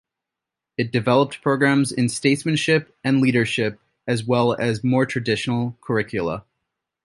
It 0.79 0.91
developed 0.91 1.43
programs 1.43 1.91
in 1.91 2.09
statesmanship 2.09 2.97
and 3.03 3.21
leadership, 3.21 3.79
as 4.07 4.23
well 4.23 4.55
as 4.59 4.83
more 4.83 5.05
traditional 5.05 5.77
curricula. 5.79 6.43